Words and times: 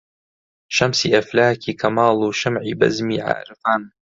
شەمسی 0.75 1.13
ئەفلاکی 1.15 1.77
کەماڵ 1.81 2.15
و 2.21 2.35
شەمعی 2.39 2.77
بەزمی 2.79 3.23
عارفان 3.27 3.81